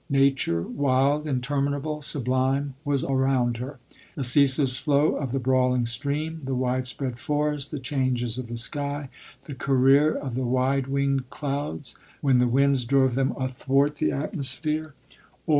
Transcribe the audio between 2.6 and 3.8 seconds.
was around her.